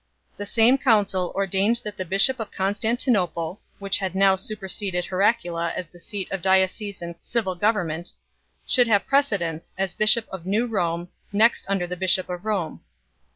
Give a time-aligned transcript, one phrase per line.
[0.35, 5.05] The same council 4 ordained that the bishop of Constantinople which had now super seded
[5.05, 8.15] Heraclea as the seat of diocesan civil government
[8.65, 12.81] should have precedence, as bishop of New Rome, next after the bishop of Rome.